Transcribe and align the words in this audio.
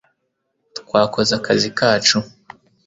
twakoze 0.79 1.31
akazi 1.39 1.69
kacu 1.77 2.17